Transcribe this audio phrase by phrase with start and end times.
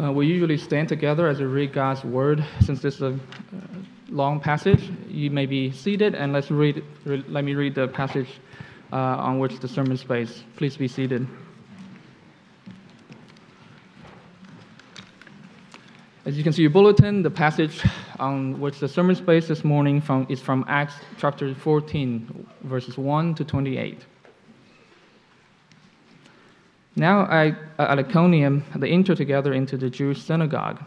[0.00, 2.44] Uh, we usually stand together as we read God's word.
[2.60, 3.16] Since this is a uh,
[4.08, 6.84] long passage, you may be seated, and let's read.
[7.04, 8.28] Re- let me read the passage
[8.92, 10.44] uh, on which the sermon is based.
[10.54, 11.26] Please be seated.
[16.26, 17.82] As you can see your bulletin, the passage
[18.20, 22.96] on which the sermon is based this morning from, is from Acts chapter 14, verses
[22.96, 24.04] 1 to 28.
[26.98, 30.82] Now I, uh, at Iconium, they entered together into the Jewish synagogue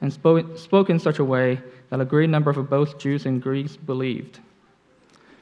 [0.00, 1.60] and spoke, spoke in such a way
[1.90, 4.38] that a great number of both Jews and Greeks believed.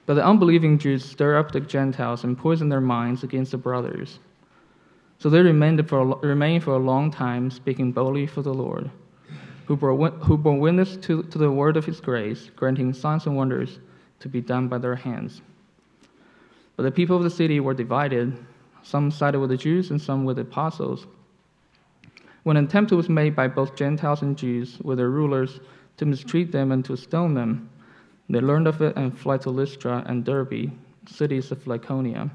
[0.06, 4.18] But the unbelieving Jews stirred up the Gentiles and poisoned their minds against the brothers.
[5.18, 8.90] So they remained for, remained for a long time, speaking boldly for the Lord,
[9.66, 13.36] who bore, who bore witness to, to the word of his grace, granting signs and
[13.36, 13.78] wonders
[14.20, 15.42] to be done by their hands.
[16.76, 18.38] But the people of the city were divided
[18.82, 21.06] some sided with the Jews and some with the apostles.
[22.42, 25.60] When an attempt was made by both Gentiles and Jews with their rulers
[25.96, 27.70] to mistreat them and to stone them,
[28.28, 30.72] they learned of it and fled to Lystra and Derbe,
[31.06, 32.30] cities of Lycaonia,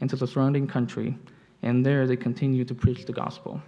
[0.00, 1.16] into the surrounding country,
[1.62, 3.62] and there they continued to preach the gospel.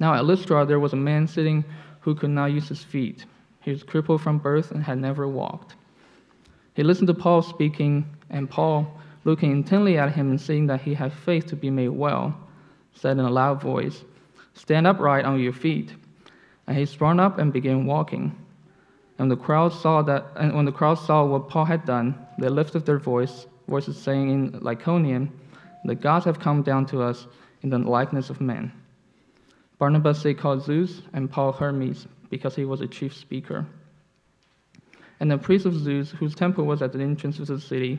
[0.00, 1.64] Now at Lystra there was a man sitting
[2.00, 3.26] who could not use his feet.
[3.60, 5.74] He was crippled from birth and had never walked.
[6.74, 10.94] He listened to Paul speaking, and Paul, looking intently at him and seeing that he
[10.94, 12.34] had faith to be made well,
[12.94, 14.02] said in a loud voice,
[14.54, 15.92] Stand upright on your feet.
[16.66, 18.34] And he sprang up and began walking.
[19.18, 22.48] And the crowd saw that, and when the crowd saw what Paul had done, they
[22.48, 25.28] lifted their voice, voices saying in Lycaonian,
[25.84, 27.26] The gods have come down to us
[27.62, 28.72] in the likeness of men.
[29.78, 33.66] Barnabas they called Zeus, and Paul Hermes, because he was a chief speaker.
[35.20, 37.98] And the priest of Zeus, whose temple was at the entrance of the city,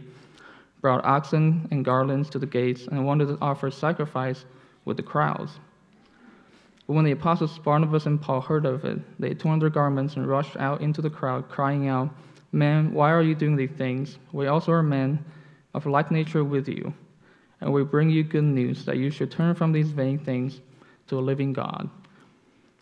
[0.81, 4.45] brought oxen and garlands to the gates, and wanted to offer sacrifice
[4.85, 5.59] with the crowds.
[6.87, 10.27] But when the apostles Barnabas and Paul heard of it, they torn their garments and
[10.27, 12.09] rushed out into the crowd, crying out,
[12.51, 14.17] Men, why are you doing these things?
[14.31, 15.23] We also are men
[15.73, 16.93] of like nature with you,
[17.61, 20.61] and we bring you good news that you should turn from these vain things
[21.07, 21.89] to a living God,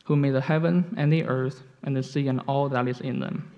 [0.05, 3.19] who made the heaven and the earth and the sea and all that is in
[3.19, 3.51] them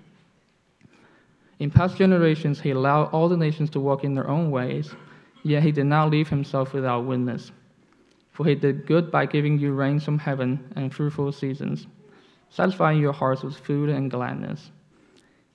[1.60, 4.94] in past generations, he allowed all the nations to walk in their own ways,
[5.42, 7.52] yet he did not leave himself without witness.
[8.32, 11.86] For he did good by giving you rains from heaven and fruitful seasons,
[12.48, 14.70] satisfying your hearts with food and gladness.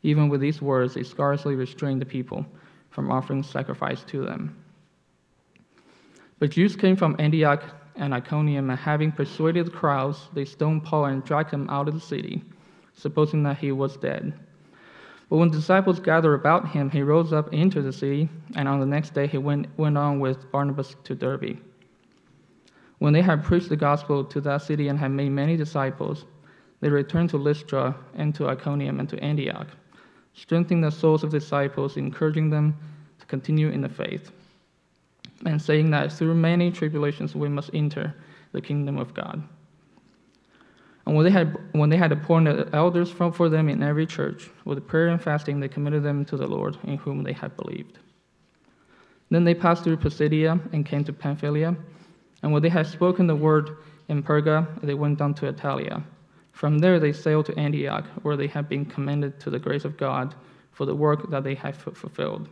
[0.04, 2.46] Even with these words, he scarcely restrained the people
[2.92, 4.56] from offering sacrifice to them.
[6.38, 7.64] But Jews came from Antioch
[7.96, 11.96] and Iconium, and having persuaded the crowds, they stoned Paul and dragged him out of
[11.96, 12.44] the city,
[12.94, 14.34] supposing that he was dead.
[15.36, 18.80] But when the disciples gathered about him, he rose up into the city, and on
[18.80, 21.58] the next day he went, went on with Barnabas to Derbe.
[23.00, 26.24] When they had preached the gospel to that city and had made many disciples,
[26.80, 29.68] they returned to Lystra and to Iconium and to Antioch,
[30.36, 32.74] strengthening the souls of the disciples, encouraging them
[33.20, 34.32] to continue in the faith,
[35.46, 38.16] and saying that through many tribulations we must enter
[38.54, 39.44] the kingdom of God.
[41.06, 44.50] And when they had, when they had appointed elders from, for them in every church,
[44.66, 48.00] with prayer and fasting, they committed them to the Lord in whom they had believed.
[49.30, 51.76] Then they passed through Pisidia and came to Pamphylia.
[52.42, 53.78] And when they had spoken the word
[54.08, 56.04] in Perga, they went down to Attalia.
[56.52, 59.98] From there they sailed to Antioch, where they had been commended to the grace of
[59.98, 60.34] God
[60.72, 62.50] for the work that they had fulfilled.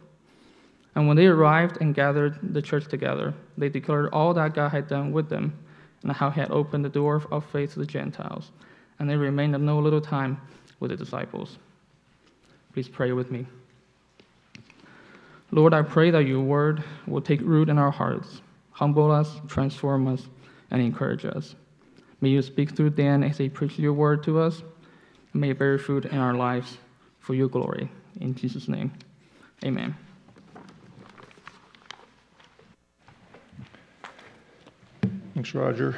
[0.96, 4.88] And when they arrived and gathered the church together, they declared all that God had
[4.88, 5.58] done with them
[6.04, 8.52] and how he had opened the door of faith to the Gentiles.
[9.00, 10.40] And they remained no little time
[10.80, 11.58] with the disciples.
[12.74, 13.46] Please pray with me.
[15.52, 18.42] Lord, I pray that your word will take root in our hearts,
[18.72, 20.28] humble us, transform us,
[20.72, 21.56] and encourage us.
[22.22, 24.64] May you speak through Dan as he preaches your word to us,
[25.32, 26.78] and may it bear fruit in our lives
[27.20, 27.90] for your glory.
[28.20, 28.94] In Jesus' name,
[29.64, 29.96] amen.
[35.34, 35.96] Thanks, Roger.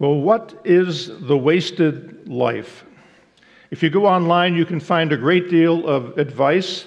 [0.00, 2.84] Well, what is the wasted life?
[3.70, 6.86] If you go online, you can find a great deal of advice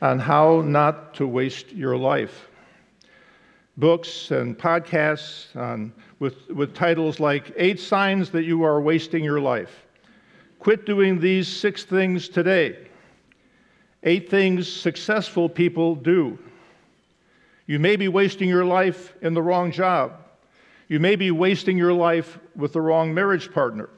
[0.00, 2.48] on how not to waste your life.
[3.76, 9.40] Books and podcasts on, with, with titles like Eight Signs That You Are Wasting Your
[9.40, 9.84] Life
[10.60, 12.76] Quit doing these six things today.
[14.02, 16.38] Eight things successful people do.
[17.66, 20.12] You may be wasting your life in the wrong job.
[20.88, 23.88] You may be wasting your life with the wrong marriage partner.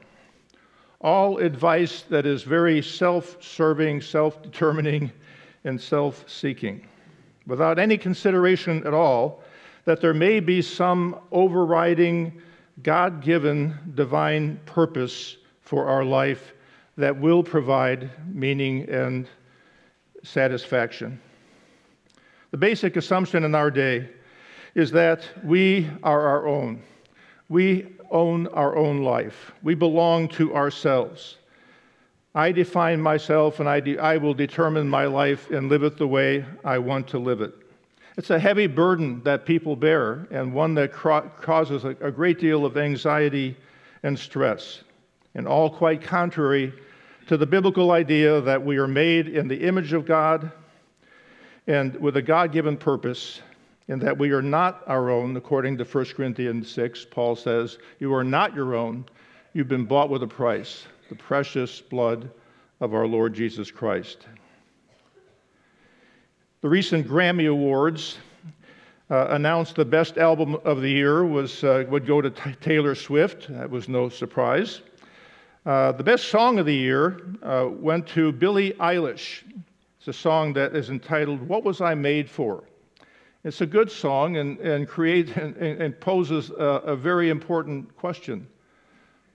[1.01, 5.11] all advice that is very self serving, self determining,
[5.65, 6.87] and self seeking,
[7.45, 9.43] without any consideration at all
[9.83, 12.41] that there may be some overriding,
[12.83, 16.53] God given divine purpose for our life
[16.97, 19.27] that will provide meaning and
[20.23, 21.19] satisfaction.
[22.51, 24.09] The basic assumption in our day
[24.75, 26.83] is that we are our own.
[27.49, 29.51] We own our own life.
[29.63, 31.37] We belong to ourselves.
[32.35, 36.07] I define myself and I, de- I will determine my life and live it the
[36.07, 37.53] way I want to live it.
[38.17, 42.39] It's a heavy burden that people bear and one that cro- causes a, a great
[42.39, 43.55] deal of anxiety
[44.03, 44.83] and stress,
[45.35, 46.73] and all quite contrary
[47.27, 50.51] to the biblical idea that we are made in the image of God
[51.67, 53.41] and with a God given purpose
[53.87, 57.05] and that we are not our own, according to 1 Corinthians 6.
[57.11, 59.05] Paul says, You are not your own.
[59.53, 62.29] You've been bought with a price, the precious blood
[62.79, 64.25] of our Lord Jesus Christ.
[66.61, 68.17] The recent Grammy Awards
[69.09, 72.95] uh, announced the best album of the year was, uh, would go to t- Taylor
[72.95, 73.47] Swift.
[73.49, 74.81] That was no surprise.
[75.65, 79.43] Uh, the best song of the year uh, went to Billie Eilish.
[79.97, 82.65] It's a song that is entitled, What Was I Made For?
[83.45, 88.45] It's a good song and, and, create, and, and poses a, a, very important question.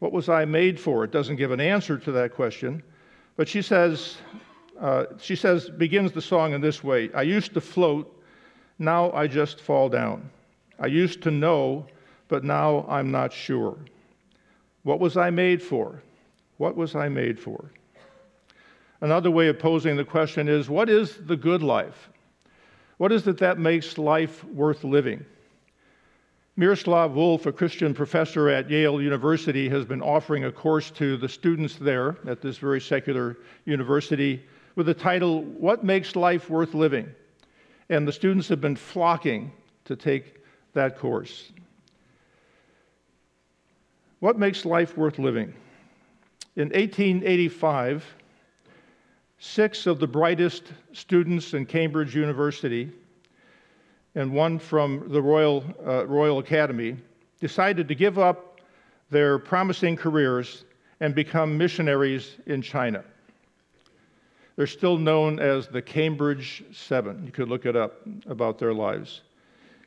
[0.00, 1.02] What was I made for?
[1.02, 2.82] It doesn't give an answer to that question,
[3.36, 4.19] but she says,
[4.78, 8.22] uh, she says, begins the song in this way I used to float,
[8.78, 10.28] now I just fall down.
[10.78, 11.86] I used to know,
[12.28, 13.78] but now I'm not sure.
[14.82, 16.02] What was I made for?
[16.58, 17.70] What was I made for?
[19.00, 22.10] Another way of posing the question is what is the good life?
[22.99, 25.25] What is it that makes life worth living?
[26.56, 31.28] Miroslav Volf, a Christian professor at Yale University, has been offering a course to the
[31.28, 34.44] students there at this very secular university
[34.75, 37.08] with the title, What Makes Life Worth Living?
[37.88, 39.52] And the students have been flocking
[39.84, 40.43] to take
[40.75, 41.52] that course.
[44.19, 45.54] What makes life worth living?
[46.58, 48.05] In 1885,
[49.38, 52.90] six of the brightest students in Cambridge University
[54.16, 56.96] and one from the Royal, uh, Royal Academy
[57.38, 58.60] decided to give up
[59.08, 60.64] their promising careers
[60.99, 63.04] and become missionaries in China.
[64.56, 67.25] They're still known as the Cambridge Seven.
[67.25, 69.20] You could look it up about their lives.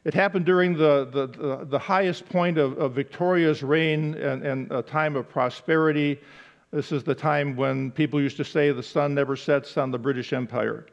[0.05, 4.71] It happened during the, the, the, the highest point of, of Victoria's reign and, and
[4.71, 6.17] a time of prosperity
[6.71, 9.99] this is the time when people used to say the sun never sets on the
[9.99, 10.85] British Empire.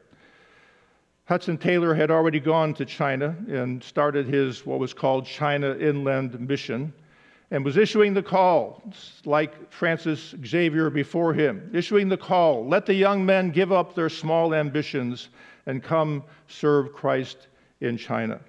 [1.25, 6.39] Hudson Taylor had already gone to China and started his what was called China Inland
[6.39, 6.91] Mission
[7.51, 8.83] and was issuing the call,
[9.25, 14.09] like Francis Xavier before him, issuing the call let the young men give up their
[14.09, 15.29] small ambitions
[15.65, 17.47] and come serve Christ
[17.79, 18.39] in China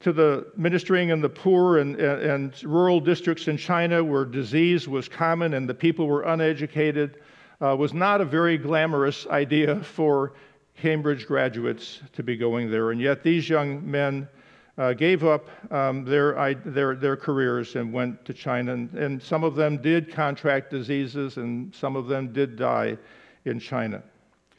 [0.00, 5.08] to the ministering in the poor and, and, rural districts in China where disease was
[5.08, 7.20] common and the people were uneducated
[7.60, 10.34] uh, was not a very glamorous idea for
[10.76, 12.92] Cambridge graduates to be going there.
[12.92, 14.28] And yet these young men
[14.76, 18.74] uh, gave up um, their, their, their careers and went to China.
[18.74, 22.96] And, and some of them did contract diseases and some of them did die
[23.44, 24.02] in China.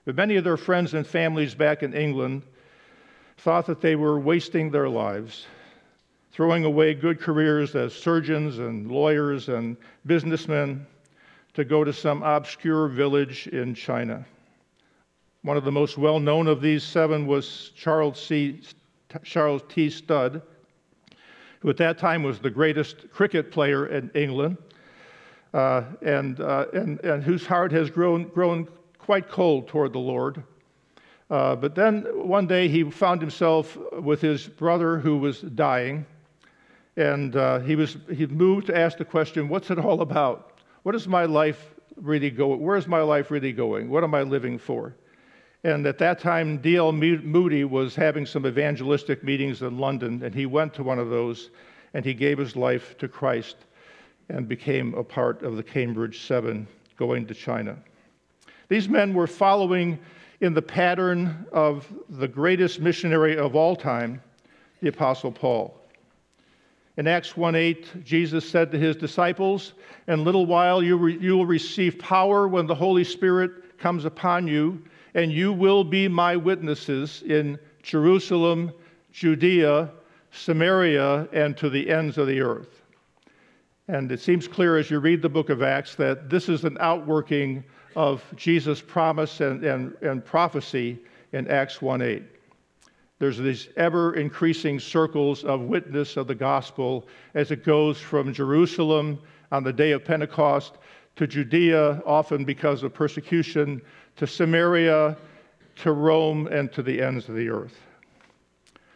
[0.04, 2.44] But many of their friends and families back in England
[3.40, 5.46] thought that they were wasting their lives,
[6.34, 10.86] throwing away good careers as surgeons and lawyers and businessmen
[11.54, 14.26] to go to some obscure village in China.
[15.44, 18.62] One of the most well known of these seven was Charles, C,
[19.24, 19.90] Charles T.
[19.90, 20.42] Studd,
[21.62, 24.58] who at that time was the greatest cricket player in England,
[25.54, 28.68] uh, and, uh, and, and whose heart has grown, grown
[28.98, 30.44] quite cold toward the Lord.
[31.30, 36.06] Uh, but then one day he found himself with his brother who was dying,
[36.98, 40.60] and uh, he was he moved to ask the question, "What's it all about?
[40.84, 42.60] What is my life really going?
[42.60, 43.90] Where is my life really going?
[43.90, 44.96] What am I living for?"
[45.64, 46.94] And at that time, D.L.
[46.94, 51.50] Moody was having some evangelistic meetings in London, and he went to one of those,
[51.94, 53.58] and he gave his life to Christ,
[54.30, 57.78] and became a part of the Cambridge Seven, going to China.
[58.70, 60.00] These men were following
[60.42, 64.22] in the pattern of the greatest missionary of all time,
[64.82, 65.76] the Apostle Paul.
[66.98, 69.74] In Acts 1 8, Jesus said to his disciples,
[70.08, 74.06] In a little while you, re- you will receive power when the Holy Spirit comes
[74.06, 74.82] upon you,
[75.14, 78.72] and you will be my witnesses in Jerusalem,
[79.12, 79.92] Judea,
[80.32, 82.82] Samaria, and to the ends of the earth.
[83.88, 86.78] And it seems clear as you read the book of Acts that this is an
[86.80, 87.64] outworking
[87.96, 91.00] of Jesus' promise and, and, and prophecy
[91.34, 92.24] in Acts 1 8.
[93.20, 99.20] There's these ever increasing circles of witness of the gospel as it goes from Jerusalem
[99.52, 100.78] on the day of Pentecost
[101.18, 103.82] to Judea, often because of persecution,
[104.16, 105.18] to Samaria,
[105.78, 107.78] to Rome, and to the ends of the earth.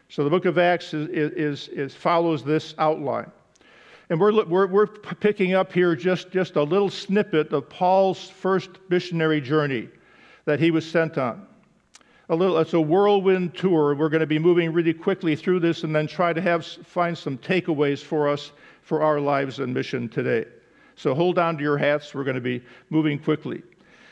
[0.07, 3.31] So the book of Acts is, is, is follows this outline.
[4.09, 8.69] And we're, we're, we're picking up here just, just a little snippet of Paul's first
[8.89, 9.89] missionary journey
[10.45, 11.47] that he was sent on.
[12.29, 13.95] A little it's a whirlwind tour.
[13.95, 17.17] We're going to be moving really quickly through this and then try to have find
[17.17, 20.45] some takeaways for us for our lives and mission today.
[20.95, 22.13] So hold on to your hats.
[22.13, 23.61] We're going to be moving quickly.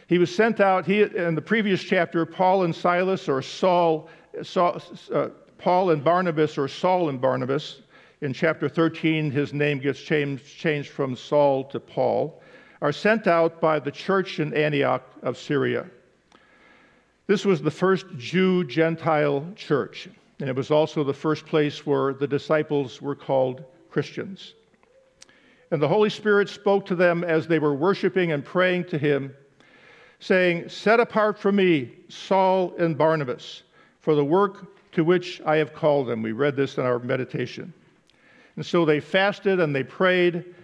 [0.07, 4.10] He was sent out he in the previous chapter paul and silas or saul,
[4.43, 4.81] saul
[5.13, 7.80] uh, paul and barnabas or saul and barnabas
[8.21, 12.41] in chapter 13 his name gets changed, changed from saul to paul
[12.81, 15.85] are sent out by the church in antioch of syria
[17.31, 20.09] this was the first Jew Gentile church,
[20.41, 24.53] and it was also the first place where the disciples were called Christians.
[25.71, 29.33] And the Holy Spirit spoke to them as they were worshiping and praying to Him,
[30.19, 33.63] saying, Set apart for me Saul and Barnabas
[34.01, 36.21] for the work to which I have called them.
[36.21, 37.73] We read this in our meditation.
[38.55, 40.55] And so they fasted and they prayed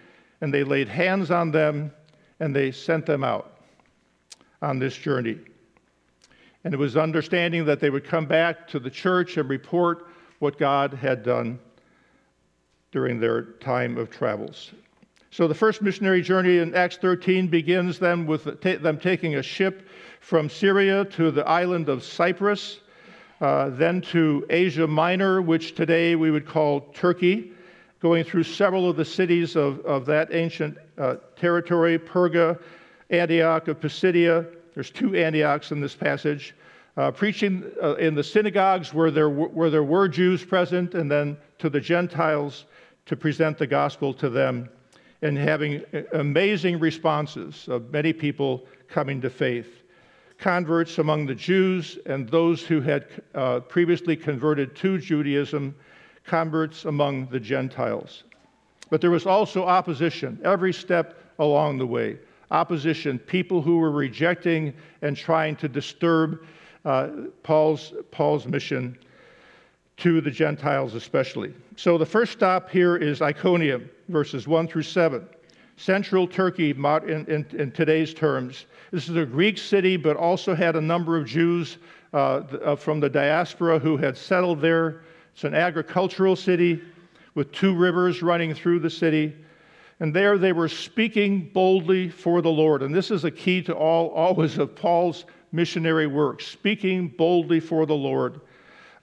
[0.41, 1.91] and they laid hands on them
[2.39, 3.60] and they sent them out
[4.62, 5.38] on this journey.
[6.63, 10.08] And it was understanding that they would come back to the church and report
[10.39, 11.60] what God had done
[12.91, 14.72] during their time of travels.
[15.29, 19.88] So the first missionary journey in Acts 13 begins then with them taking a ship
[20.20, 22.79] from Syria to the island of Cyprus,
[23.41, 27.51] uh, then to Asia Minor, which today we would call Turkey,
[27.99, 32.59] going through several of the cities of, of that ancient uh, territory Perga,
[33.09, 36.53] Antioch of Pisidia, there's two Antiochs in this passage.
[36.97, 41.09] Uh, preaching uh, in the synagogues where there, w- where there were Jews present, and
[41.09, 42.65] then to the Gentiles
[43.05, 44.69] to present the gospel to them,
[45.21, 49.83] and having uh, amazing responses of many people coming to faith.
[50.37, 55.75] Converts among the Jews and those who had uh, previously converted to Judaism,
[56.27, 58.24] converts among the Gentiles.
[58.91, 62.19] But there was also opposition every step along the way
[62.51, 66.46] opposition, people who were rejecting and trying to disturb
[66.86, 67.10] uh,
[67.43, 68.98] Paul's, Paul's mission
[69.98, 71.53] to the Gentiles, especially.
[71.75, 75.27] So the first stop here is Iconium, verses 1 through 7.
[75.75, 78.65] Central Turkey, in, in, in today's terms.
[78.91, 81.77] This is a Greek city, but also had a number of Jews
[82.13, 85.01] uh, uh from the diaspora who had settled there.
[85.38, 86.82] It's an agricultural city
[87.36, 89.36] with two rivers running through the city.
[90.00, 92.82] And there they were speaking boldly for the Lord.
[92.82, 97.86] And this is a key to all, always of Paul's missionary work, speaking boldly for
[97.86, 98.41] the Lord.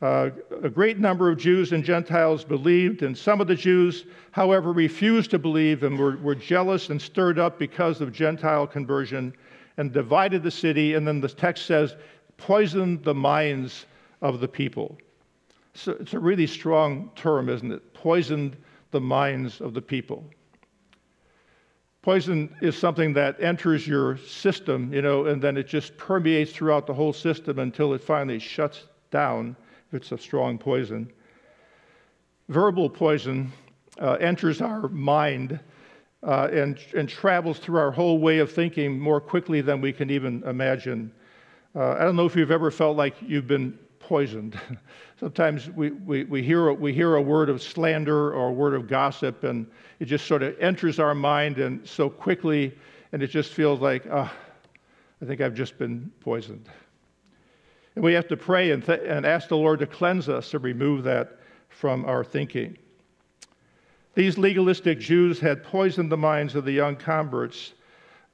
[0.03, 4.73] Uh, a great number of Jews and Gentiles believed, and some of the Jews, however,
[4.73, 9.33] refused to believe and were, were jealous and stirred up because of Gentile conversion
[9.76, 10.95] and divided the city.
[10.95, 11.95] And then the text says,
[12.38, 13.87] poisoned the minds
[14.21, 14.99] of the people.
[15.75, 17.95] So it's a really strong term, isn't it?
[17.95, 18.57] Poisoned
[18.93, 20.25] the minds of the people.
[22.00, 26.87] Poison is something that enters your system, you know, and then it just permeates throughout
[26.87, 29.57] the whole system until it finally shuts down
[29.88, 31.11] if it's a strong poison.
[32.50, 33.50] Verbal poison
[33.99, 35.59] uh, enters our mind
[36.23, 40.11] uh, and, and travels through our whole way of thinking more quickly than we can
[40.11, 41.11] even imagine.
[41.75, 44.58] Uh, I don't know if you've ever felt like you've been poisoned.
[45.20, 48.87] Sometimes we, we, we, hear, we hear a word of slander or a word of
[48.87, 49.66] gossip, and
[49.99, 52.76] it just sort of enters our mind and so quickly,
[53.12, 54.30] and it just feels like, oh,
[55.23, 56.68] I think I've just been poisoned.
[57.94, 60.58] And we have to pray and, th- and ask the Lord to cleanse us, to
[60.58, 62.76] remove that from our thinking.
[64.14, 67.73] These legalistic Jews had poisoned the minds of the young converts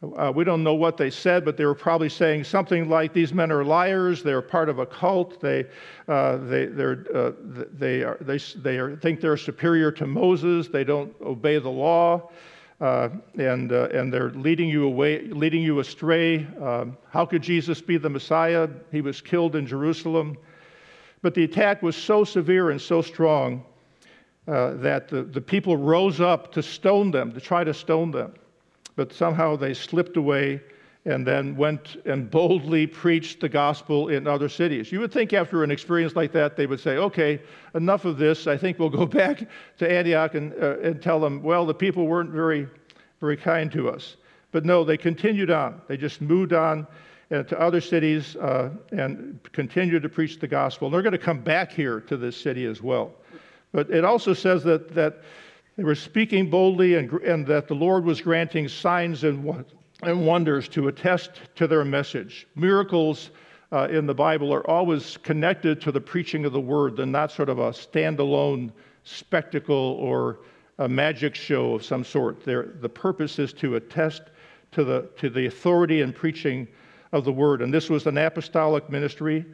[0.02, 3.34] uh, we don't know what they said, but they were probably saying something like, These
[3.34, 5.66] men are liars, they're part of a cult, they,
[6.08, 7.32] uh, they, uh,
[7.74, 12.30] they, are, they, they are, think they're superior to Moses, they don't obey the law,
[12.80, 16.46] uh, and, uh, and they're leading you, away, leading you astray.
[16.62, 18.70] Um, how could Jesus be the Messiah?
[18.90, 20.38] He was killed in Jerusalem.
[21.20, 23.66] But the attack was so severe and so strong
[24.48, 28.32] uh, that the, the people rose up to stone them, to try to stone them
[28.96, 30.60] but somehow they slipped away
[31.06, 34.92] and then went and boldly preached the gospel in other cities.
[34.92, 37.40] You would think after an experience like that, they would say, okay,
[37.74, 38.46] enough of this.
[38.46, 42.06] I think we'll go back to Antioch and, uh, and tell them, well, the people
[42.06, 42.68] weren't very,
[43.20, 44.16] very kind to us.
[44.52, 45.80] But no, they continued on.
[45.88, 46.86] They just moved on
[47.30, 50.88] uh, to other cities uh, and continued to preach the gospel.
[50.88, 53.12] And they're going to come back here to this city as well.
[53.72, 55.22] But it also says that, that
[55.80, 59.64] they were speaking boldly and, and that the Lord was granting signs and,
[60.02, 62.46] and wonders to attest to their message.
[62.54, 63.30] Miracles
[63.72, 66.98] uh, in the Bible are always connected to the preaching of the word.
[66.98, 68.72] They're not sort of a standalone
[69.04, 70.40] spectacle or
[70.76, 72.44] a magic show of some sort.
[72.44, 74.24] They're, the purpose is to attest
[74.72, 76.68] to the, to the authority and preaching
[77.12, 77.62] of the word.
[77.62, 79.46] And this was an apostolic ministry.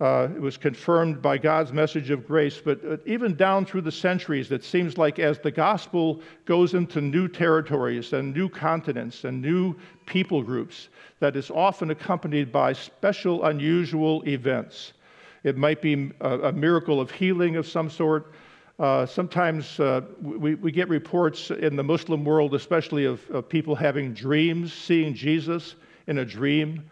[0.00, 3.92] Uh, it was confirmed by God's message of grace, but uh, even down through the
[3.92, 9.42] centuries, it seems like as the gospel goes into new territories and new continents and
[9.42, 9.76] new
[10.06, 10.88] people groups,
[11.18, 14.94] that is often accompanied by special, unusual events.
[15.44, 18.32] It might be a, a miracle of healing of some sort.
[18.78, 23.74] Uh, sometimes uh, we, we get reports in the Muslim world, especially of, of people
[23.74, 25.74] having dreams, seeing Jesus
[26.06, 26.90] in a dream.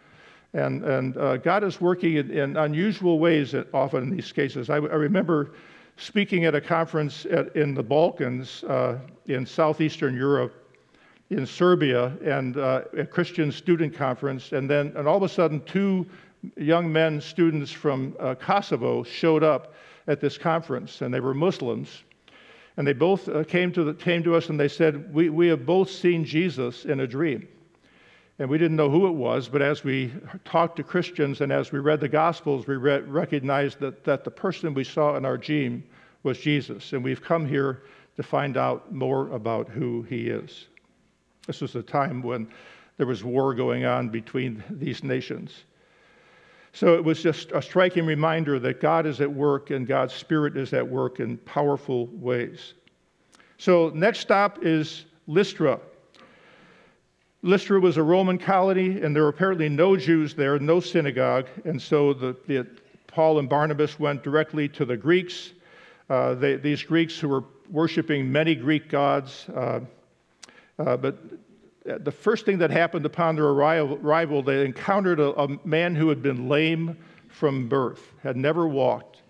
[0.53, 4.69] And, and uh, God is working in, in, unusual ways often in these cases.
[4.69, 5.51] I, I remember
[5.97, 10.55] speaking at a conference at, in the Balkans uh, in southeastern Europe,
[11.29, 15.61] in Serbia, and uh, a Christian student conference, and then and all of a sudden,
[15.65, 16.07] two
[16.57, 19.75] young men, students from uh, Kosovo, showed up
[20.07, 22.03] at this conference, and they were Muslims.
[22.77, 25.47] And they both uh, came, to the, came to us and they said, we, we
[25.49, 27.45] have both seen Jesus in a dream.
[28.39, 30.13] And we didn't know who it was, but as we
[30.45, 34.31] talked to Christians and as we read the Gospels, we re- recognized that, that the
[34.31, 35.83] person we saw in our dream
[36.23, 36.93] was Jesus.
[36.93, 37.83] And we've come here
[38.15, 40.67] to find out more about who he is.
[41.47, 42.47] This was a time when
[42.95, 45.65] there was war going on between these nations.
[46.71, 50.55] So it was just a striking reminder that God is at work and God's Spirit
[50.55, 52.73] is at work in powerful ways.
[53.57, 55.79] So, next stop is Lystra.
[57.41, 61.81] Lystra was a Roman colony, and there were apparently no Jews there, no synagogue, and
[61.81, 62.67] so the, the
[63.07, 65.51] Paul and Barnabas went directly to the Greeks.
[66.09, 69.47] Uh, they, these Greeks who were worshiping many Greek gods.
[69.55, 69.79] Uh,
[70.79, 71.17] uh, but
[71.85, 76.21] the first thing that happened upon their arrival, they encountered a, a man who had
[76.21, 76.97] been lame
[77.29, 79.21] from birth, had never walked.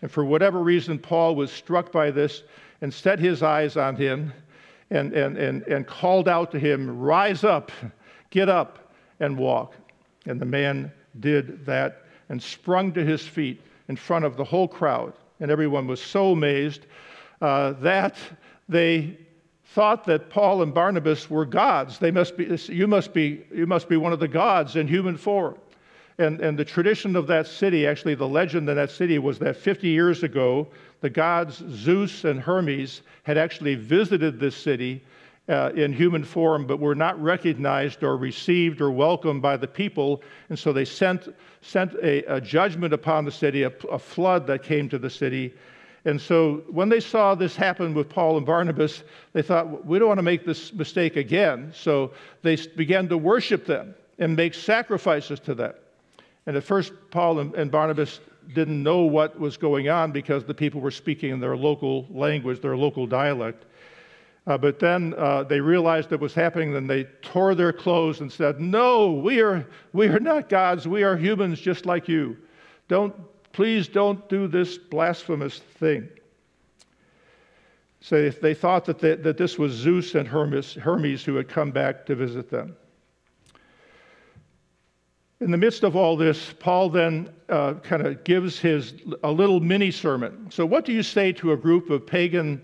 [0.00, 2.44] And for whatever reason, Paul was struck by this
[2.80, 4.32] and set his eyes on him
[4.90, 7.70] and, and, and, and called out to him, Rise up,
[8.30, 9.74] get up, and walk.
[10.26, 14.68] And the man did that and sprung to his feet in front of the whole
[14.68, 15.14] crowd.
[15.40, 16.86] And everyone was so amazed
[17.40, 18.16] uh, that
[18.68, 19.16] they
[19.66, 21.98] thought that Paul and Barnabas were gods.
[21.98, 25.16] They must be, you, must be, you must be one of the gods in human
[25.16, 25.56] form.
[26.18, 29.56] And, and the tradition of that city, actually, the legend in that city was that
[29.56, 30.66] 50 years ago,
[31.00, 35.04] the gods Zeus and Hermes had actually visited this city
[35.48, 40.20] uh, in human form, but were not recognized or received or welcomed by the people.
[40.48, 41.28] And so they sent,
[41.62, 45.54] sent a, a judgment upon the city, a, a flood that came to the city.
[46.04, 49.04] And so when they saw this happen with Paul and Barnabas,
[49.34, 51.72] they thought, we don't want to make this mistake again.
[51.72, 55.74] So they began to worship them and make sacrifices to them.
[56.48, 58.20] And at first, Paul and Barnabas
[58.54, 62.62] didn't know what was going on because the people were speaking in their local language,
[62.62, 63.66] their local dialect.
[64.46, 68.32] Uh, but then uh, they realized what was happening, and they tore their clothes and
[68.32, 70.88] said, No, we are, we are not gods.
[70.88, 72.34] We are humans just like you.
[72.88, 73.14] Don't,
[73.52, 76.08] please don't do this blasphemous thing.
[78.00, 81.72] So they thought that, they, that this was Zeus and Hermes, Hermes who had come
[81.72, 82.74] back to visit them.
[85.40, 89.60] In the midst of all this, Paul then uh, kind of gives his a little
[89.60, 90.48] mini sermon.
[90.50, 92.60] So, what do you say to a group of pagan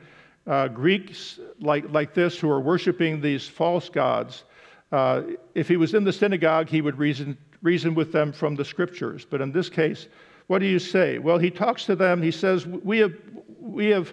[0.49, 4.43] uh, Greeks like, like this who are worshiping these false gods?
[4.91, 5.23] Uh,
[5.55, 9.25] if he was in the synagogue, he would reason, reason with them from the scriptures.
[9.25, 10.09] But in this case,
[10.49, 11.19] what do you say?
[11.19, 12.21] Well, he talks to them.
[12.21, 13.15] He says, We have,
[13.61, 14.13] we have,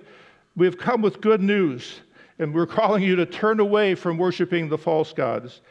[0.55, 2.01] we have come with good news,
[2.37, 5.61] and we're calling you to turn away from worshiping the false gods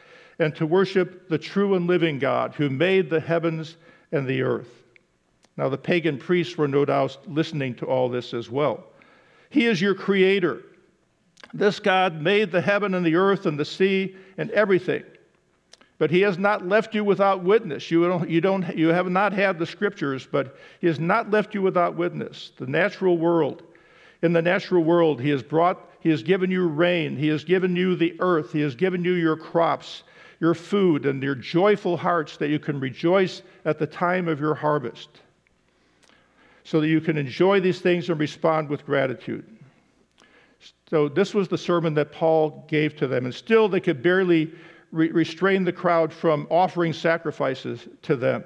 [0.41, 3.77] and to worship the true and living God who made the heavens
[4.11, 4.69] and the earth.
[5.55, 8.83] Now, the pagan priests were no doubt listening to all this as well.
[9.49, 10.63] He is your creator.
[11.53, 15.03] This God made the heaven and the earth and the sea and everything.
[15.97, 17.91] But he has not left you without witness.
[17.91, 21.53] You, don't, you, don't, you have not had the scriptures, but he has not left
[21.53, 22.51] you without witness.
[22.57, 23.61] The natural world
[24.23, 27.75] In the natural world, He has brought, He has given you rain, He has given
[27.75, 30.03] you the earth, He has given you your crops,
[30.41, 34.55] your food, and your joyful hearts that you can rejoice at the time of your
[34.55, 35.21] harvest,
[36.63, 39.45] so that you can enjoy these things and respond with gratitude.
[40.89, 44.51] So, this was the sermon that Paul gave to them, and still they could barely
[44.91, 48.43] re- restrain the crowd from offering sacrifices to them.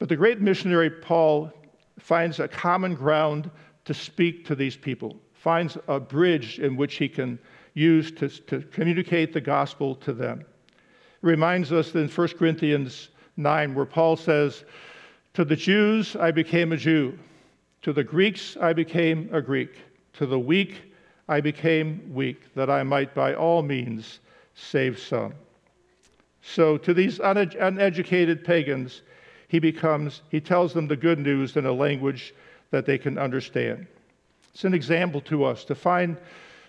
[0.00, 1.52] But the great missionary Paul
[2.00, 3.48] finds a common ground
[3.84, 7.38] to speak to these people, finds a bridge in which he can
[7.74, 10.44] use to, to communicate the gospel to them.
[11.22, 14.64] Reminds us in 1 Corinthians 9, where Paul says,
[15.34, 17.18] To the Jews I became a Jew,
[17.82, 19.76] to the Greeks I became a Greek,
[20.14, 20.92] to the weak
[21.28, 24.20] I became weak, that I might by all means
[24.54, 25.34] save some.
[26.42, 29.02] So to these uneducated pagans,
[29.48, 32.34] he becomes, he tells them the good news in a language
[32.70, 33.86] that they can understand.
[34.54, 36.16] It's an example to us to find,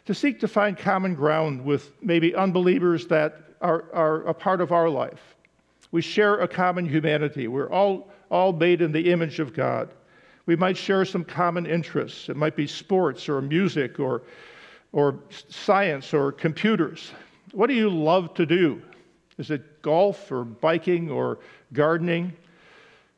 [0.06, 4.72] to seek to find common ground with maybe unbelievers that are, are a part of
[4.72, 5.36] our life.
[5.92, 7.48] We share a common humanity.
[7.48, 9.90] We're all, all made in the image of God.
[10.46, 12.30] We might share some common interests.
[12.30, 14.24] It might be sports or music or,
[14.92, 15.20] or
[15.50, 17.12] science or computers.
[17.52, 18.82] What do you love to do?
[19.38, 21.40] Is it golf or biking or
[21.74, 22.34] gardening?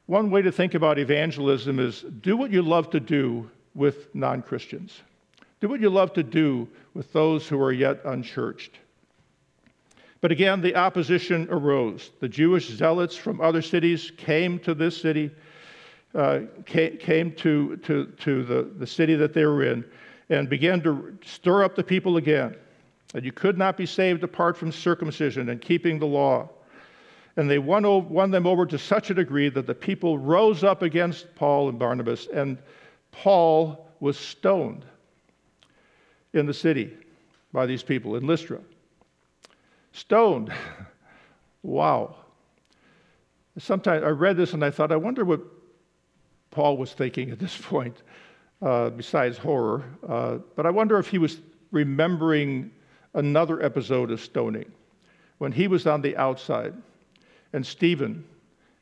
[0.05, 4.41] One way to think about evangelism is do what you love to do with non
[4.41, 5.01] Christians.
[5.61, 8.71] Do what you love to do with those who are yet unchurched.
[10.23, 12.11] But again, the opposition arose.
[12.21, 15.29] The Jewish zealots from other cities came to this city,
[16.15, 19.83] uh, came to, to, to the, the city that they were in,
[20.29, 22.55] and began to stir up the people again.
[23.11, 26.47] That you could not be saved apart from circumcision and keeping the law.
[27.35, 30.83] And they won, won them over to such a degree that the people rose up
[30.83, 32.57] against Paul and Barnabas, and
[33.11, 34.85] Paul was stoned
[36.31, 36.95] in the city
[37.51, 38.61] by these people in Lystra.
[39.93, 40.51] Stoned.
[41.63, 42.15] wow.
[43.57, 45.41] Sometimes I read this and I thought, I wonder what
[46.51, 48.01] Paul was thinking at this point,
[48.61, 49.83] uh, besides horror.
[50.07, 51.39] Uh, but I wonder if he was
[51.71, 52.71] remembering
[53.13, 54.71] another episode of stoning
[55.37, 56.73] when he was on the outside
[57.53, 58.25] and Stephen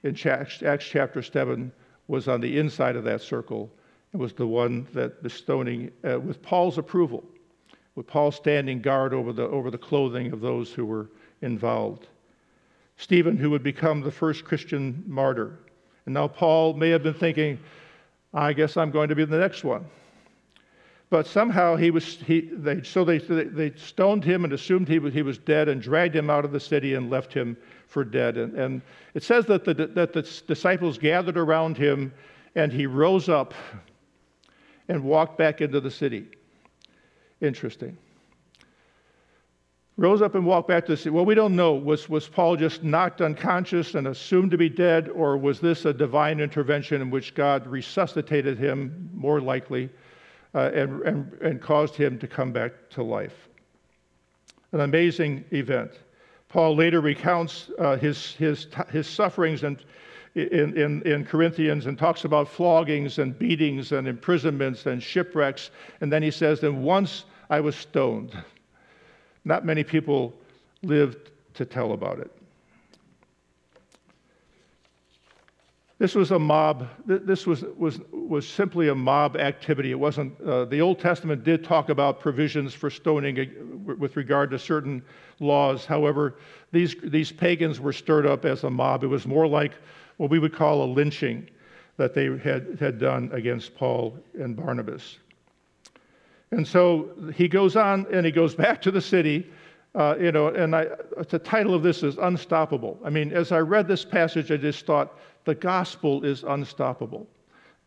[0.03, 1.71] in Acts chapter 7
[2.07, 3.69] was on the inside of that circle
[4.11, 7.23] and was the one that the stoning, uh, with Paul's approval,
[7.95, 11.09] with Paul standing guard over the, over the clothing of those who were
[11.41, 12.07] involved.
[12.97, 15.59] Stephen, who would become the first Christian martyr.
[16.05, 17.59] And now Paul may have been thinking,
[18.33, 19.85] I guess I'm going to be the next one.
[21.09, 25.13] But somehow he was, he, they, so they, they stoned him and assumed he was,
[25.13, 28.37] he was dead and dragged him out of the city and left him for dead.
[28.37, 28.81] And, and
[29.13, 32.13] it says that the, that the disciples gathered around him
[32.55, 33.53] and he rose up
[34.87, 36.27] and walked back into the city.
[37.41, 37.97] Interesting.
[39.97, 41.09] Rose up and walked back to the city.
[41.09, 41.73] Well, we don't know.
[41.73, 45.93] Was, was Paul just knocked unconscious and assumed to be dead, or was this a
[45.93, 49.89] divine intervention in which God resuscitated him, more likely?
[50.53, 53.49] uh, and, and, and caused him to come back to life.
[54.71, 55.91] An amazing event.
[56.49, 59.63] Paul later recounts uh, his, his, his sufferings
[60.35, 65.71] in, in, in Corinthians and talks about floggings and beatings and imprisonments and shipwrecks.
[65.99, 68.31] And then he says, And once I was stoned.
[69.43, 70.33] Not many people
[70.83, 72.31] lived to tell about it.
[75.99, 79.91] This was a mob, this was, was, was simply a mob activity.
[79.91, 84.57] It wasn't, uh, the Old Testament did talk about provisions for stoning with regard to
[84.57, 85.03] certain
[85.39, 85.85] laws.
[85.85, 86.37] However,
[86.71, 89.03] these, these pagans were stirred up as a mob.
[89.03, 89.73] It was more like
[90.21, 91.49] what we would call a lynching
[91.97, 95.17] that they had, had done against Paul and Barnabas.
[96.51, 99.49] And so he goes on and he goes back to the city.
[99.95, 100.89] Uh, you know, and I,
[101.29, 102.99] the title of this is Unstoppable.
[103.03, 107.27] I mean, as I read this passage, I just thought, the gospel is unstoppable.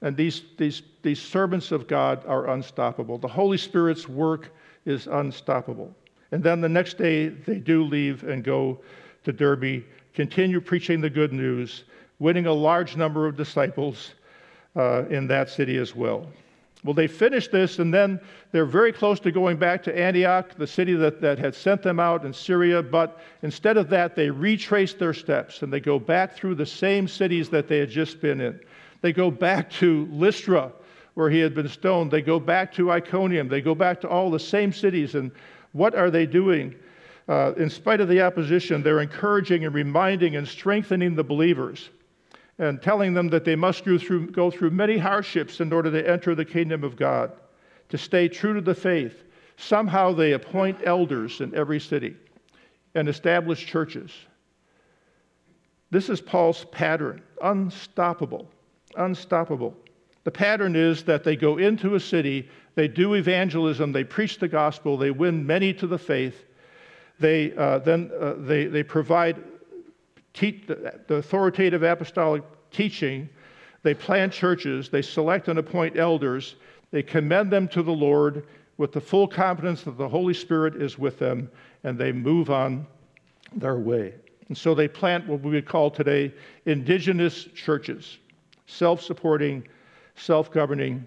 [0.02, 3.16] And these, these, these servants of God are unstoppable.
[3.16, 4.50] The Holy Spirit's work
[4.86, 5.94] is unstoppable.
[6.32, 8.80] And then the next day, they do leave and go
[9.22, 11.84] to Derbe, continue preaching the good news,
[12.18, 14.12] winning a large number of disciples
[14.76, 16.26] uh, in that city as well.
[16.84, 18.20] Well, they finish this, and then
[18.52, 21.98] they're very close to going back to Antioch, the city that, that had sent them
[21.98, 22.82] out in Syria.
[22.82, 27.08] But instead of that, they retrace their steps and they go back through the same
[27.08, 28.60] cities that they had just been in.
[29.00, 30.72] They go back to Lystra,
[31.14, 32.10] where he had been stoned.
[32.10, 33.48] They go back to Iconium.
[33.48, 35.14] They go back to all the same cities.
[35.14, 35.30] And
[35.72, 36.74] what are they doing?
[37.28, 41.88] Uh, in spite of the opposition, they're encouraging and reminding and strengthening the believers
[42.58, 46.08] and telling them that they must go through, go through many hardships in order to
[46.08, 47.32] enter the kingdom of God,
[47.88, 49.24] to stay true to the faith,
[49.56, 52.16] somehow they appoint elders in every city
[52.94, 54.12] and establish churches.
[55.90, 58.48] This is Paul's pattern unstoppable,
[58.96, 59.76] unstoppable.
[60.24, 64.48] The pattern is that they go into a city, they do evangelism, they preach the
[64.48, 66.44] gospel, they win many to the faith.
[67.20, 69.36] They uh, then uh, they, they provide
[70.34, 73.28] te- the authoritative apostolic teaching.
[73.82, 76.56] They plant churches, they select and appoint elders,
[76.90, 80.98] they commend them to the Lord with the full confidence that the Holy Spirit is
[80.98, 81.50] with them,
[81.84, 82.86] and they move on
[83.54, 84.14] their way.
[84.48, 86.32] And so they plant what we would call today
[86.66, 88.18] indigenous churches,
[88.66, 89.66] self supporting,
[90.16, 91.06] self governing,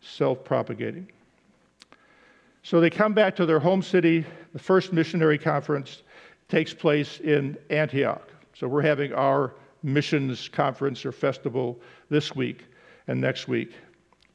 [0.00, 1.10] self propagating.
[2.62, 4.24] So they come back to their home city.
[4.52, 6.02] The first missionary conference
[6.48, 8.28] takes place in Antioch.
[8.58, 12.64] So we're having our missions conference or festival this week
[13.06, 13.74] and next week.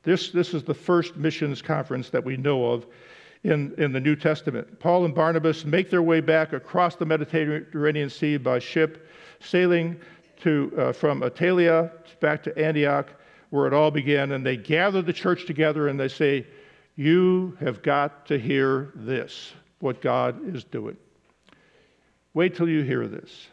[0.04, 2.86] This, this is the first missions conference that we know of
[3.44, 4.80] in, in the New Testament.
[4.80, 9.08] Paul and Barnabas make their way back across the Mediterranean Sea by ship,
[9.40, 10.00] sailing
[10.42, 13.10] to, uh, from Attalia back to Antioch,
[13.50, 14.34] where it all began.
[14.34, 16.46] And they gather the church together and they say,
[16.96, 20.98] You have got to hear this, what God is doing.
[22.36, 23.48] Wait till you hear this.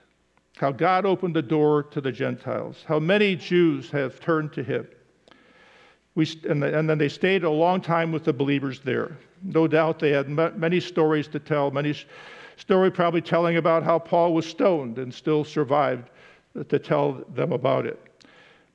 [0.59, 4.89] How God opened the door to the Gentiles, how many Jews have turned to Him.
[6.17, 9.17] We, and, the, and, then they stayed a long time with the believers there.
[9.45, 11.95] No doubt they had many stories to tell, many
[12.57, 16.11] story probably telling about how Paul was stoned and still survived
[16.69, 18.01] to tell them about it.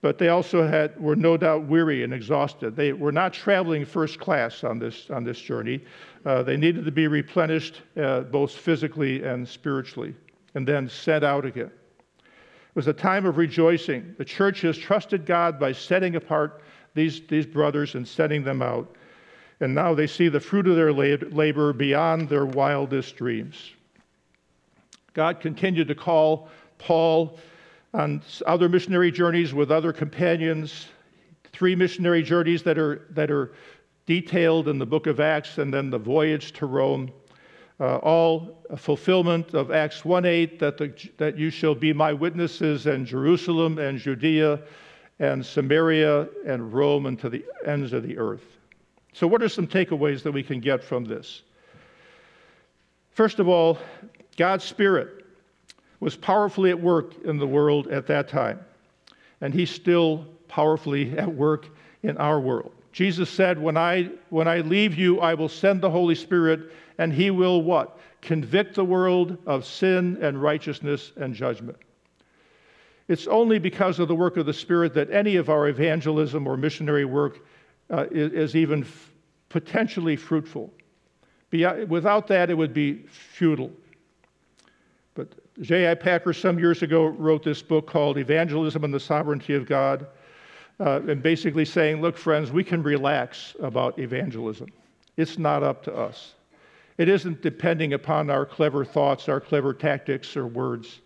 [0.01, 2.77] But they also had, were no doubt weary and exhausted.
[2.77, 5.81] They were not traveling first class on this, on this journey.
[6.25, 10.15] Uh, they needed to be replenished uh, both physically and spiritually,
[10.55, 11.71] and then set out again.
[12.19, 14.15] It was a time of rejoicing.
[14.17, 16.61] The church has trusted God by setting apart
[16.95, 18.95] these, these brothers and sending them out.
[19.59, 23.71] And now they see the fruit of their labor beyond their wildest dreams.
[25.13, 27.37] God continued to call Paul
[27.93, 30.87] on other missionary journeys with other companions,
[31.51, 33.53] three missionary journeys that are, that are
[34.07, 37.11] detailed in the book of Acts, and then the voyage to Rome.
[37.79, 43.79] Uh, all fulfillment of Acts 1:8 that, that you shall be my witnesses in Jerusalem
[43.79, 44.59] and Judea
[45.19, 48.45] and Samaria and Rome and to the ends of the earth.
[49.13, 51.43] So, what are some takeaways that we can get from this?
[53.11, 53.77] First of all,
[54.37, 55.25] God's Spirit
[55.99, 58.59] was powerfully at work in the world at that time,
[59.41, 61.67] and He's still powerfully at work
[62.01, 62.73] in our world.
[62.93, 67.11] Jesus said, when I, when I leave you, I will send the Holy Spirit, and
[67.11, 67.97] He will what?
[68.21, 71.77] Convict the world of sin and righteousness and judgment.
[73.07, 76.55] It's only because of the work of the Spirit that any of our evangelism or
[76.55, 77.39] missionary work
[77.89, 79.11] uh, is, is, even f-
[79.49, 80.71] potentially fruitful.
[81.51, 83.71] without that, it would be futile.
[85.15, 85.29] But
[85.61, 85.95] J.I.
[85.95, 90.07] Packer, some years ago, wrote this book called Evangelism and the Sovereignty of God,
[90.79, 94.67] uh, and basically saying, look, friends, we can relax about evangelism.
[95.17, 96.33] It's not up to us.
[96.97, 101.01] It isn't depending upon our clever thoughts, our clever tactics, or words.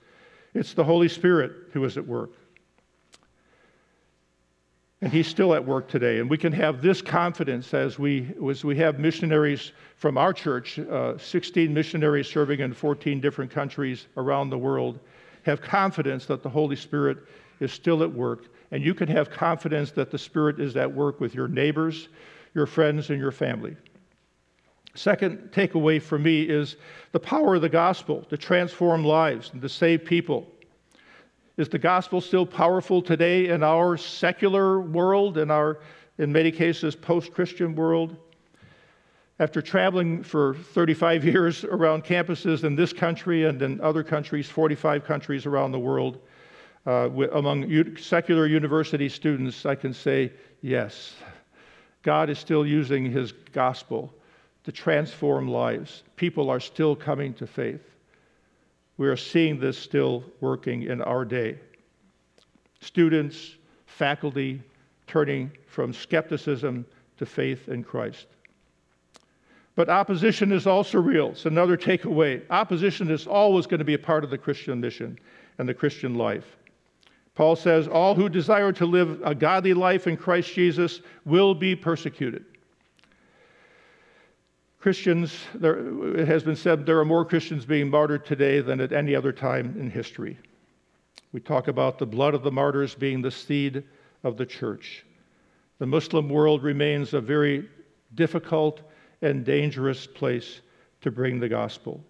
[0.54, 2.32] It's the Holy Spirit who is at work.
[5.02, 6.20] And he's still at work today.
[6.20, 10.80] And we can have this confidence as we, as we have missionaries from our church,
[10.80, 15.00] uh, 16 missionaries serving in 14 different countries around the world,
[15.44, 17.20] have confidence that the Holy Spirit
[17.60, 18.46] is still at work.
[18.72, 22.10] And you can have confidence that the Spirit is at work with your neighbors,
[22.54, 23.76] your friends, and your family.
[24.94, 26.76] Second takeaway for me is
[27.12, 30.48] the power of the gospel to transform lives and to save people.
[31.56, 35.80] Is the gospel still powerful today in our secular world, in our,
[36.18, 38.18] in many cases, post Christian world?
[39.40, 45.04] After traveling for 35 years around campuses in this country and in other countries, 45
[45.04, 46.20] countries around the world,
[46.88, 51.16] uh, among secular university students, I can say yes,
[52.02, 54.14] God is still using his gospel
[54.64, 56.04] to transform lives.
[56.16, 57.82] People are still coming to faith.
[58.96, 61.60] We are seeing this still working in our day.
[62.80, 64.62] Students, faculty
[65.08, 66.86] turning from skepticism
[67.18, 68.28] to faith in Christ.
[69.76, 71.32] But opposition is also real.
[71.32, 72.42] It's another takeaway.
[72.50, 75.20] Opposition is always going to be a part of the Christian mission
[75.58, 76.56] and the Christian life.
[77.38, 81.76] Paul says, All who desire to live a godly life in Christ Jesus will be
[81.76, 82.44] persecuted.
[84.80, 88.92] Christians, there, it has been said there are more Christians being martyred today than at
[88.92, 90.36] any other time in history.
[91.32, 93.84] We talk about the blood of the martyrs being the seed
[94.24, 95.06] of the church.
[95.78, 97.70] The Muslim world remains a very
[98.16, 98.82] difficult
[99.22, 100.62] and dangerous place
[101.02, 102.04] to bring the gospel.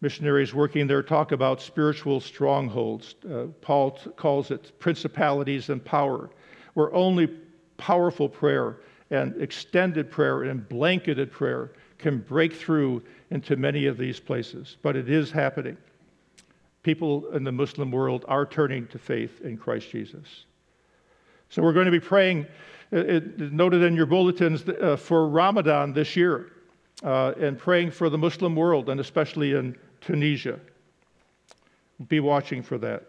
[0.00, 3.14] Missionaries working there talk about spiritual strongholds.
[3.28, 6.30] Uh, Paul t- calls it principalities and power,
[6.74, 7.28] where only
[7.78, 8.80] powerful prayer
[9.10, 14.76] and extended prayer and blanketed prayer can break through into many of these places.
[14.82, 15.78] But it is happening.
[16.82, 20.44] People in the Muslim world are turning to faith in Christ Jesus.
[21.48, 22.46] So we're going to be praying,
[22.92, 26.52] uh, it, noted in your bulletins, uh, for Ramadan this year,
[27.02, 30.58] uh, and praying for the Muslim world, and especially in Tunisia.
[32.08, 33.04] Be watching for that.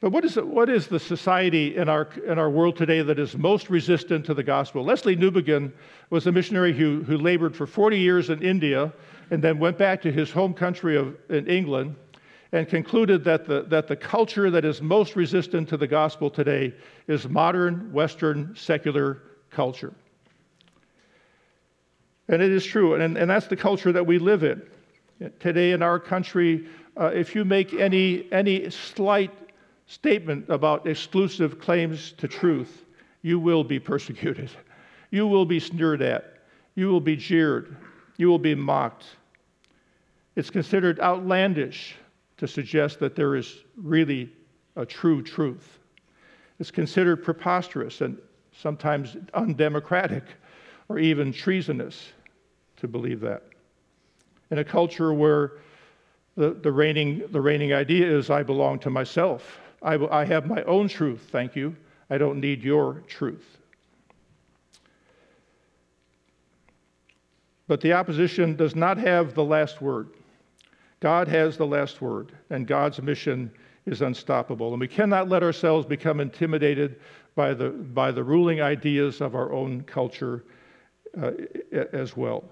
[0.00, 3.36] But what is, what is the society in our, in our world today that is
[3.38, 4.84] most resistant to the gospel?
[4.84, 5.72] Lesslie Newbigin
[6.10, 8.92] was a missionary who, who labored for 40 years in India
[9.30, 11.94] and then went back to his home country of, in England
[12.50, 16.74] and concluded that the, that the culture that is most resistant to the gospel today
[17.06, 19.94] is modern, Western, secular culture.
[22.28, 24.62] And it is true, and, and that's the culture that we live in.
[25.40, 26.66] Today in our country,
[26.98, 29.32] uh, if you make any, any slight
[29.86, 32.84] statement about exclusive claims to truth,
[33.22, 34.50] you will be persecuted.
[35.10, 36.38] You will be sneered at.
[36.74, 37.76] You will be jeered.
[38.16, 39.04] You will be mocked.
[40.36, 41.94] It's considered outlandish
[42.38, 44.32] to suggest that there is really
[44.76, 45.78] a true truth.
[46.58, 48.16] It's considered preposterous and
[48.52, 50.24] sometimes undemocratic
[50.88, 52.12] or even treasonous
[52.76, 53.42] to believe that.
[54.50, 55.52] In a culture where
[56.36, 60.62] the, the, reigning, the reigning idea is I belong to myself, I, I have my
[60.64, 61.76] own truth, thank you.
[62.10, 63.58] I don't need your truth.
[67.68, 70.10] But the opposition does not have the last word.
[71.00, 73.50] God has the last word, and God's mission
[73.86, 74.72] is unstoppable.
[74.72, 77.00] And we cannot let ourselves become intimidated
[77.34, 80.44] by the, by the ruling ideas of our own culture
[81.20, 81.32] uh,
[81.92, 82.44] as well.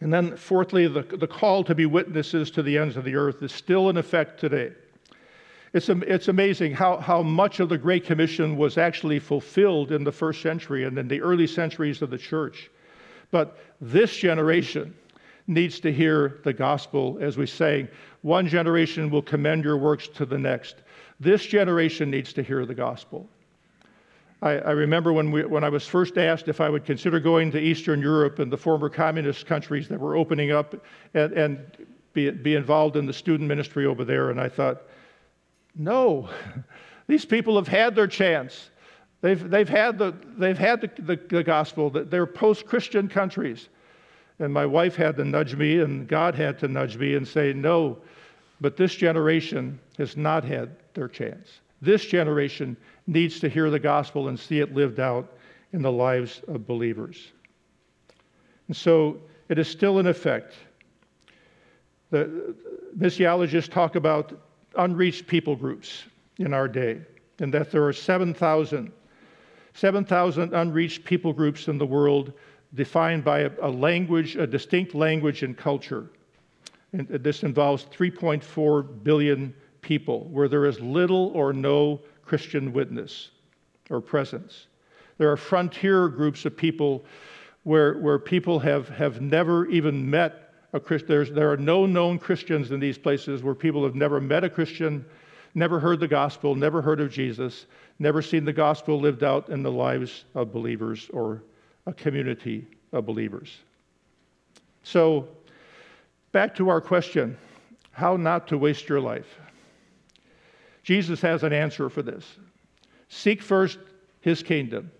[0.00, 3.42] And then, fourthly, the, the call to be witnesses to the ends of the earth
[3.42, 4.72] is still in effect today.
[5.72, 10.10] It's, it's amazing how, how much of the Great Commission was actually fulfilled in the
[10.10, 12.70] first century and in the early centuries of the church.
[13.30, 14.94] But this generation
[15.46, 17.88] needs to hear the gospel as we say,
[18.22, 20.76] one generation will commend your works to the next.
[21.20, 23.28] This generation needs to hear the gospel.
[24.42, 27.50] I, I remember when, we, when I was first asked if I would consider going
[27.52, 30.74] to Eastern Europe and the former communist countries that were opening up
[31.14, 34.82] and, and be, be involved in the student ministry over there, and I thought,
[35.76, 36.28] no,
[37.06, 38.70] these people have had their chance.
[39.20, 41.90] They've, they've had, the, they've had the, the, the gospel.
[41.90, 43.68] They're post Christian countries.
[44.38, 47.52] And my wife had to nudge me, and God had to nudge me and say,
[47.52, 47.98] No,
[48.58, 51.60] but this generation has not had their chance.
[51.80, 55.32] This generation needs to hear the gospel and see it lived out
[55.72, 57.32] in the lives of believers.
[58.68, 60.54] And so it is still in effect.
[62.10, 62.54] The
[62.96, 64.38] missiologists talk about
[64.76, 66.04] unreached people groups
[66.38, 67.00] in our day,
[67.38, 68.92] and that there are 7,000
[69.74, 72.32] 7,000 unreached people groups in the world
[72.74, 76.10] defined by a, a, language, a distinct language and culture.
[76.92, 83.30] And uh, this involves 3.4 billion people where there is little or no Christian witness
[83.90, 84.66] or presence.
[85.18, 87.04] There are frontier groups of people
[87.64, 92.70] where, where people have, have never even met a Christ, there are no known Christians
[92.70, 95.04] in these places where people have never met a Christian,
[95.54, 97.66] never heard the gospel, never heard of Jesus,
[97.98, 101.42] never seen the gospel lived out in the lives of believers or
[101.86, 103.58] a community of believers.
[104.84, 105.28] So,
[106.32, 107.36] back to our question
[107.90, 109.38] how not to waste your life.
[110.82, 112.24] Jesus has an answer for this.
[113.08, 113.78] Seek first
[114.20, 114.90] his kingdom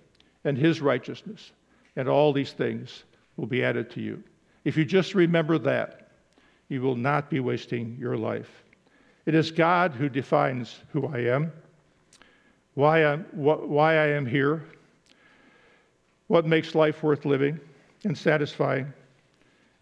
[0.44, 1.52] and his righteousness,
[1.96, 3.04] and all these things
[3.36, 4.22] will be added to you.
[4.64, 6.10] If you just remember that,
[6.68, 8.62] you will not be wasting your life.
[9.26, 11.52] It is God who defines who I am,
[12.74, 14.64] why, I'm, wh- why I am here,
[16.28, 17.58] what makes life worth living
[18.04, 18.92] and satisfying,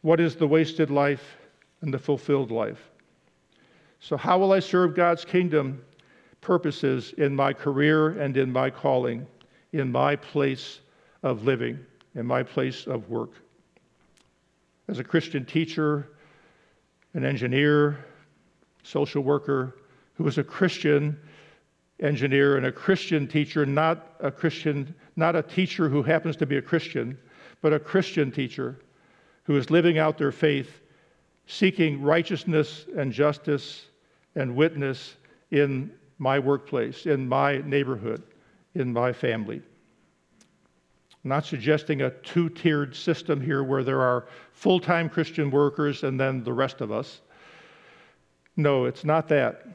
[0.03, 1.37] what is the wasted life
[1.83, 2.91] and the fulfilled life.
[4.01, 5.83] So, how will I serve God's kingdom
[6.49, 9.27] purposes in my career and in my calling,
[9.73, 10.81] in my place
[11.23, 11.79] of living,
[12.15, 13.33] in my place of work?
[14.89, 16.09] as a Christian teacher,
[17.15, 18.05] an engineer,
[18.83, 19.77] social worker,
[20.15, 21.19] who was a Christian
[22.01, 26.57] engineer and a Christian teacher, not a Christian, not a teacher who happens to be
[26.57, 27.19] a Christian,
[27.61, 28.79] but a Christian teacher
[29.45, 30.81] who is living out their faith,
[31.47, 33.87] seeking righteousness and justice
[34.35, 35.17] and witness
[35.51, 38.23] in my workplace, in my neighborhood,
[38.75, 39.63] in my family.
[41.25, 46.05] I'm not suggesting a two tiered system here where there are full time Christian workers
[46.05, 47.21] and then the rest of us.
[48.57, 49.67] No, it's not that.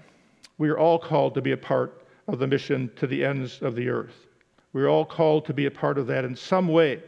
[0.58, 3.76] We are all called to be a part of the mission to the ends of
[3.76, 4.28] the earth.
[4.74, 7.02] We're all called to be a part of that in some way.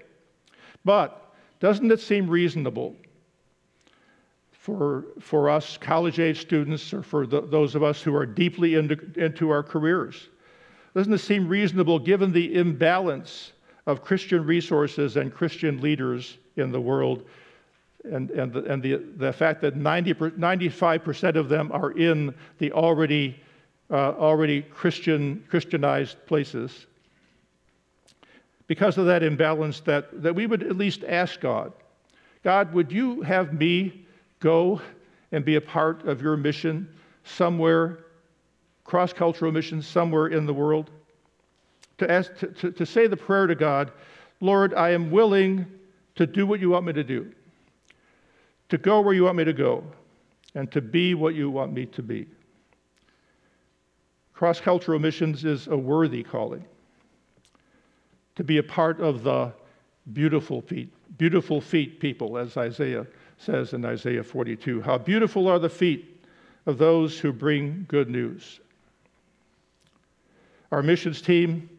[0.84, 2.96] But doesn't it seem reasonable
[4.66, 8.74] for, for us college age students or for the, those of us who are deeply
[8.74, 10.30] into, into our careers?
[10.96, 13.52] Doesn't it seem reasonable given the imbalance
[13.86, 17.26] of Christian resources and Christian leaders in the world
[18.06, 22.72] and, and, the, and the, the fact that 90, 95% of them are in the
[22.72, 23.40] already,
[23.92, 26.88] uh, already Christian, Christianized places?
[28.68, 31.72] because of that imbalance that, that we would at least ask God,
[32.44, 34.05] God, would you have me
[34.40, 34.82] go
[35.32, 36.88] and be a part of your mission
[37.24, 38.06] somewhere,
[38.84, 40.92] cross cultural mission somewhere in the world?
[42.00, 43.92] To, ask, to, to, to say the prayer to God,
[44.42, 45.66] Lord, I am willing
[46.16, 47.32] to do what you want me to do,
[48.70, 49.84] to go where you want me to go,
[50.56, 52.28] and to be what you want me to be.
[54.34, 56.66] Cross cultural missions is a worthy calling
[58.36, 59.52] to be a part of the
[60.14, 63.08] beautiful feet, beautiful feet people, as Isaiah
[63.38, 64.82] says in Isaiah 42.
[64.82, 66.16] How beautiful are the feet
[66.66, 68.60] of those who bring good news.
[70.72, 71.70] Our missions team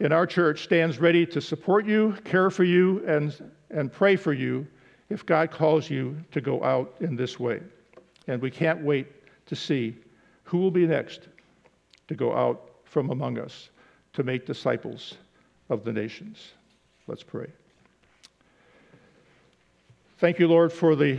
[0.00, 3.34] in our church stands ready to support you, care for you, and,
[3.70, 4.66] and pray for you
[5.10, 7.60] if God calls you to go out in this way.
[8.28, 9.06] And we can't wait
[9.46, 9.96] to see
[10.44, 11.28] who will be next
[12.08, 13.70] to go out from among us
[14.12, 15.14] to make disciples
[15.68, 16.52] of the nations.
[17.06, 17.48] Let's pray.
[20.18, 21.16] Thank you, Lord, for the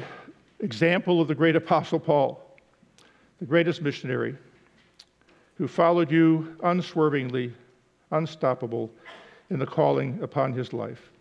[0.60, 2.58] example of the great Apostle Paul,
[3.40, 4.36] the greatest missionary,
[5.58, 7.54] who followed you unswervingly,
[8.12, 8.92] unstoppable
[9.50, 11.12] in the calling upon his life.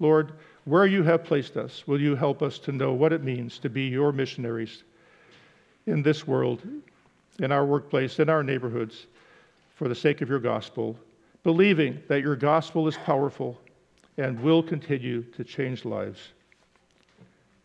[0.00, 0.32] Lord,
[0.64, 3.70] where you have placed us, will you help us to know what it means to
[3.70, 4.82] be your missionaries
[5.86, 6.62] in this world,
[7.38, 9.06] in our workplace, in our neighborhoods,
[9.76, 10.98] for the sake of your gospel
[11.44, 13.56] believing that your gospel is powerful
[14.16, 16.18] and will continue to change lives.